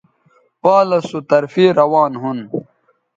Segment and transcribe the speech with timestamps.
[0.61, 2.37] پالس سو طرفے روان ھون